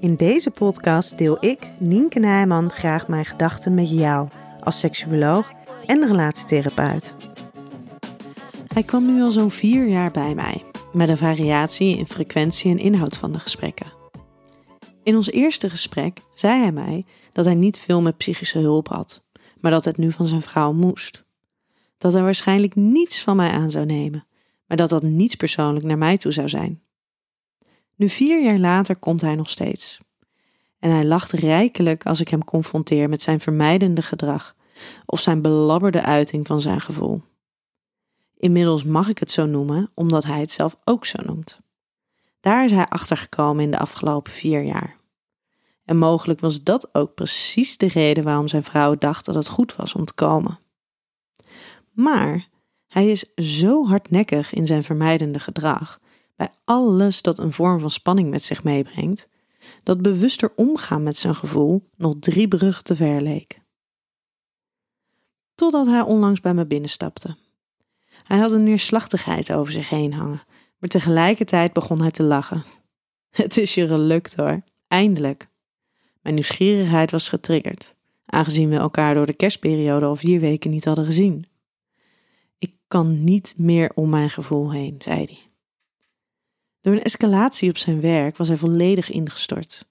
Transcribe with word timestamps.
In 0.00 0.16
deze 0.16 0.50
podcast 0.50 1.18
deel 1.18 1.44
ik, 1.44 1.70
Nienke 1.78 2.18
Nijman, 2.18 2.70
graag 2.70 3.08
mijn 3.08 3.24
gedachten 3.24 3.74
met 3.74 3.90
jou 3.90 4.28
als 4.60 4.78
seksuoloog 4.78 5.52
en 5.86 6.06
relatietherapeut. 6.06 7.14
Hij 8.74 8.82
kwam 8.82 9.06
nu 9.06 9.22
al 9.22 9.30
zo'n 9.30 9.50
vier 9.50 9.88
jaar 9.88 10.10
bij 10.10 10.34
mij, 10.34 10.64
met 10.92 11.08
een 11.08 11.16
variatie 11.16 11.96
in 11.96 12.06
frequentie 12.06 12.70
en 12.70 12.78
inhoud 12.78 13.16
van 13.16 13.32
de 13.32 13.38
gesprekken. 13.38 13.92
In 15.02 15.16
ons 15.16 15.30
eerste 15.30 15.70
gesprek 15.70 16.20
zei 16.34 16.60
hij 16.60 16.72
mij 16.72 17.04
dat 17.32 17.44
hij 17.44 17.54
niet 17.54 17.78
veel 17.78 18.02
met 18.02 18.16
psychische 18.16 18.58
hulp 18.58 18.88
had, 18.88 19.22
maar 19.60 19.70
dat 19.70 19.84
het 19.84 19.96
nu 19.96 20.12
van 20.12 20.26
zijn 20.26 20.42
vrouw 20.42 20.72
moest. 20.72 21.24
Dat 21.98 22.12
hij 22.12 22.22
waarschijnlijk 22.22 22.74
niets 22.74 23.22
van 23.22 23.36
mij 23.36 23.50
aan 23.50 23.70
zou 23.70 23.86
nemen, 23.86 24.26
maar 24.66 24.76
dat 24.76 24.90
dat 24.90 25.02
niets 25.02 25.34
persoonlijk 25.34 25.84
naar 25.84 25.98
mij 25.98 26.16
toe 26.16 26.32
zou 26.32 26.48
zijn. 26.48 26.82
Nu 28.00 28.08
vier 28.08 28.42
jaar 28.42 28.58
later 28.58 28.96
komt 28.96 29.20
hij 29.20 29.34
nog 29.34 29.48
steeds. 29.50 29.98
En 30.78 30.90
hij 30.90 31.04
lacht 31.04 31.32
rijkelijk 31.32 32.06
als 32.06 32.20
ik 32.20 32.28
hem 32.28 32.44
confronteer 32.44 33.08
met 33.08 33.22
zijn 33.22 33.40
vermijdende 33.40 34.02
gedrag 34.02 34.54
of 35.06 35.20
zijn 35.20 35.42
belabberde 35.42 36.02
uiting 36.02 36.46
van 36.46 36.60
zijn 36.60 36.80
gevoel. 36.80 37.22
Inmiddels 38.36 38.84
mag 38.84 39.08
ik 39.08 39.18
het 39.18 39.30
zo 39.30 39.46
noemen, 39.46 39.90
omdat 39.94 40.24
hij 40.24 40.40
het 40.40 40.50
zelf 40.50 40.76
ook 40.84 41.06
zo 41.06 41.22
noemt. 41.22 41.60
Daar 42.40 42.64
is 42.64 42.72
hij 42.72 42.86
achter 42.86 43.16
gekomen 43.16 43.64
in 43.64 43.70
de 43.70 43.78
afgelopen 43.78 44.32
vier 44.32 44.62
jaar. 44.62 44.96
En 45.84 45.96
mogelijk 45.96 46.40
was 46.40 46.62
dat 46.62 46.94
ook 46.94 47.14
precies 47.14 47.76
de 47.76 47.88
reden 47.88 48.24
waarom 48.24 48.48
zijn 48.48 48.64
vrouw 48.64 48.94
dacht 48.94 49.24
dat 49.24 49.34
het 49.34 49.48
goed 49.48 49.76
was 49.76 49.94
om 49.94 50.04
te 50.04 50.14
komen. 50.14 50.58
Maar 51.92 52.48
hij 52.86 53.10
is 53.10 53.34
zo 53.34 53.86
hardnekkig 53.86 54.52
in 54.52 54.66
zijn 54.66 54.82
vermijdende 54.82 55.38
gedrag, 55.38 56.00
bij 56.40 56.50
alles 56.64 57.22
dat 57.22 57.38
een 57.38 57.52
vorm 57.52 57.80
van 57.80 57.90
spanning 57.90 58.30
met 58.30 58.42
zich 58.42 58.64
meebrengt, 58.64 59.28
dat 59.82 60.02
bewuster 60.02 60.52
omgaan 60.56 61.02
met 61.02 61.16
zijn 61.16 61.34
gevoel 61.34 61.82
nog 61.96 62.14
drie 62.20 62.48
bruggen 62.48 62.84
te 62.84 62.96
ver 62.96 63.20
leek. 63.20 63.60
Totdat 65.54 65.86
hij 65.86 66.00
onlangs 66.00 66.40
bij 66.40 66.54
me 66.54 66.66
binnenstapte. 66.66 67.36
Hij 68.26 68.38
had 68.38 68.52
een 68.52 68.62
neerslachtigheid 68.62 69.52
over 69.52 69.72
zich 69.72 69.88
heen 69.88 70.12
hangen, 70.12 70.42
maar 70.78 70.88
tegelijkertijd 70.88 71.72
begon 71.72 72.00
hij 72.00 72.10
te 72.10 72.22
lachen. 72.22 72.64
Het 73.30 73.56
is 73.56 73.74
je 73.74 73.86
gelukt 73.86 74.36
hoor, 74.36 74.62
eindelijk. 74.88 75.48
Mijn 76.22 76.34
nieuwsgierigheid 76.34 77.10
was 77.10 77.28
getriggerd, 77.28 77.94
aangezien 78.26 78.68
we 78.68 78.76
elkaar 78.76 79.14
door 79.14 79.26
de 79.26 79.34
kerstperiode 79.34 80.06
al 80.06 80.16
vier 80.16 80.40
weken 80.40 80.70
niet 80.70 80.84
hadden 80.84 81.04
gezien. 81.04 81.44
Ik 82.58 82.72
kan 82.88 83.24
niet 83.24 83.54
meer 83.56 83.92
om 83.94 84.10
mijn 84.10 84.30
gevoel 84.30 84.72
heen, 84.72 84.94
zei 84.98 85.24
hij. 85.24 85.49
Door 86.80 86.92
een 86.92 87.02
escalatie 87.02 87.70
op 87.70 87.76
zijn 87.76 88.00
werk 88.00 88.36
was 88.36 88.48
hij 88.48 88.56
volledig 88.56 89.10
ingestort. 89.10 89.88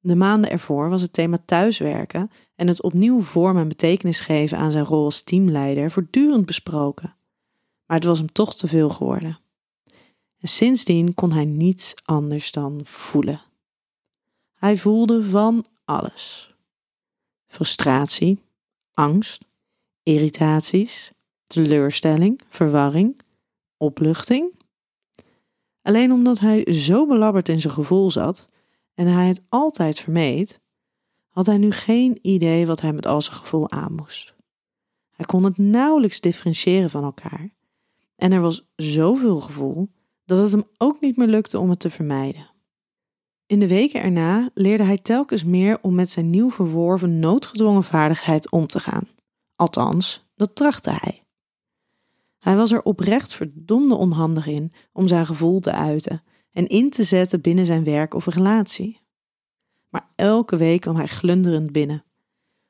De 0.00 0.14
maanden 0.14 0.50
ervoor 0.50 0.88
was 0.88 1.02
het 1.02 1.12
thema 1.12 1.38
thuiswerken 1.44 2.30
en 2.54 2.66
het 2.68 2.82
opnieuw 2.82 3.22
vorm 3.22 3.56
en 3.56 3.68
betekenis 3.68 4.20
geven 4.20 4.58
aan 4.58 4.72
zijn 4.72 4.84
rol 4.84 5.04
als 5.04 5.22
teamleider 5.22 5.90
voortdurend 5.90 6.46
besproken. 6.46 7.16
Maar 7.86 7.96
het 7.96 8.06
was 8.06 8.18
hem 8.18 8.32
toch 8.32 8.54
te 8.54 8.68
veel 8.68 8.88
geworden. 8.88 9.38
En 10.38 10.48
sindsdien 10.48 11.14
kon 11.14 11.32
hij 11.32 11.44
niets 11.44 11.94
anders 12.04 12.52
dan 12.52 12.80
voelen. 12.84 13.40
Hij 14.54 14.76
voelde 14.76 15.24
van 15.24 15.64
alles: 15.84 16.54
frustratie, 17.46 18.38
angst, 18.92 19.44
irritaties, 20.02 21.12
teleurstelling, 21.46 22.40
verwarring, 22.48 23.20
opluchting. 23.76 24.52
Alleen 25.84 26.12
omdat 26.12 26.38
hij 26.38 26.72
zo 26.72 27.06
belabberd 27.06 27.48
in 27.48 27.60
zijn 27.60 27.72
gevoel 27.72 28.10
zat 28.10 28.48
en 28.94 29.06
hij 29.06 29.26
het 29.26 29.42
altijd 29.48 30.00
vermeed, 30.00 30.60
had 31.28 31.46
hij 31.46 31.56
nu 31.56 31.70
geen 31.70 32.18
idee 32.22 32.66
wat 32.66 32.80
hij 32.80 32.92
met 32.92 33.06
al 33.06 33.20
zijn 33.20 33.36
gevoel 33.36 33.70
aan 33.70 33.94
moest. 33.94 34.34
Hij 35.10 35.24
kon 35.24 35.44
het 35.44 35.58
nauwelijks 35.58 36.20
differentiëren 36.20 36.90
van 36.90 37.04
elkaar. 37.04 37.54
En 38.16 38.32
er 38.32 38.40
was 38.40 38.66
zoveel 38.76 39.40
gevoel 39.40 39.88
dat 40.24 40.38
het 40.38 40.52
hem 40.52 40.64
ook 40.78 41.00
niet 41.00 41.16
meer 41.16 41.28
lukte 41.28 41.58
om 41.58 41.70
het 41.70 41.80
te 41.80 41.90
vermijden. 41.90 42.50
In 43.46 43.58
de 43.58 43.68
weken 43.68 44.02
erna 44.02 44.50
leerde 44.54 44.84
hij 44.84 44.98
telkens 44.98 45.44
meer 45.44 45.78
om 45.82 45.94
met 45.94 46.10
zijn 46.10 46.30
nieuw 46.30 46.50
verworven 46.50 47.18
noodgedwongen 47.18 47.84
vaardigheid 47.84 48.50
om 48.50 48.66
te 48.66 48.80
gaan. 48.80 49.08
Althans, 49.56 50.26
dat 50.34 50.56
trachtte 50.56 50.90
hij. 50.90 51.23
Hij 52.44 52.56
was 52.56 52.72
er 52.72 52.82
oprecht 52.82 53.34
verdomde 53.34 53.94
onhandig 53.94 54.46
in 54.46 54.72
om 54.92 55.06
zijn 55.06 55.26
gevoel 55.26 55.60
te 55.60 55.72
uiten 55.72 56.22
en 56.52 56.66
in 56.66 56.90
te 56.90 57.04
zetten 57.04 57.40
binnen 57.40 57.66
zijn 57.66 57.84
werk 57.84 58.14
of 58.14 58.26
relatie. 58.26 59.00
Maar 59.88 60.08
elke 60.16 60.56
week 60.56 60.80
kwam 60.80 60.96
hij 60.96 61.06
glunderend 61.06 61.72
binnen, 61.72 62.04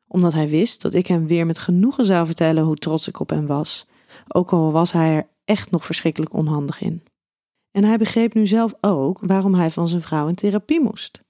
omdat 0.06 0.32
hij 0.32 0.48
wist 0.48 0.82
dat 0.82 0.94
ik 0.94 1.06
hem 1.06 1.26
weer 1.26 1.46
met 1.46 1.58
genoegen 1.58 2.04
zou 2.04 2.26
vertellen 2.26 2.64
hoe 2.64 2.76
trots 2.76 3.08
ik 3.08 3.20
op 3.20 3.30
hem 3.30 3.46
was, 3.46 3.86
ook 4.28 4.52
al 4.52 4.72
was 4.72 4.92
hij 4.92 5.16
er 5.16 5.28
echt 5.44 5.70
nog 5.70 5.84
verschrikkelijk 5.84 6.34
onhandig 6.34 6.80
in. 6.80 7.02
En 7.70 7.84
hij 7.84 7.96
begreep 7.96 8.34
nu 8.34 8.46
zelf 8.46 8.74
ook 8.80 9.18
waarom 9.20 9.54
hij 9.54 9.70
van 9.70 9.88
zijn 9.88 10.02
vrouw 10.02 10.28
in 10.28 10.34
therapie 10.34 10.80
moest. 10.80 11.20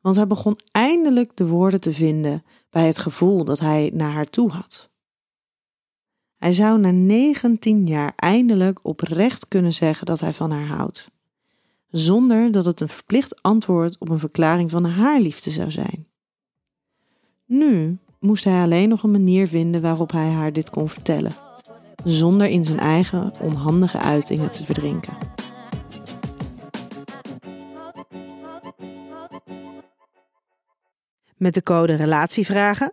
Want 0.00 0.16
hij 0.16 0.26
begon 0.26 0.58
eindelijk 0.72 1.36
de 1.36 1.46
woorden 1.46 1.80
te 1.80 1.92
vinden 1.92 2.44
bij 2.70 2.86
het 2.86 2.98
gevoel 2.98 3.44
dat 3.44 3.60
hij 3.60 3.90
naar 3.92 4.12
haar 4.12 4.30
toe 4.30 4.50
had. 4.50 4.92
Hij 6.44 6.52
zou 6.52 6.78
na 6.78 6.90
19 6.90 7.86
jaar 7.86 8.12
eindelijk 8.16 8.80
oprecht 8.82 9.48
kunnen 9.48 9.72
zeggen 9.72 10.06
dat 10.06 10.20
hij 10.20 10.32
van 10.32 10.50
haar 10.50 10.66
houdt, 10.66 11.10
zonder 11.90 12.52
dat 12.52 12.64
het 12.64 12.80
een 12.80 12.88
verplicht 12.88 13.42
antwoord 13.42 13.98
op 13.98 14.08
een 14.08 14.18
verklaring 14.18 14.70
van 14.70 14.84
haar 14.84 15.20
liefde 15.20 15.50
zou 15.50 15.70
zijn. 15.70 16.06
Nu 17.44 17.98
moest 18.20 18.44
hij 18.44 18.62
alleen 18.62 18.88
nog 18.88 19.02
een 19.02 19.10
manier 19.10 19.48
vinden 19.48 19.80
waarop 19.80 20.12
hij 20.12 20.28
haar 20.28 20.52
dit 20.52 20.70
kon 20.70 20.88
vertellen, 20.88 21.32
zonder 22.04 22.46
in 22.46 22.64
zijn 22.64 22.78
eigen 22.78 23.32
onhandige 23.40 23.98
uitingen 23.98 24.50
te 24.50 24.64
verdrinken. 24.64 25.16
Met 31.36 31.54
de 31.54 31.62
code 31.62 31.94
RELATIEVRAGEN 31.94 32.92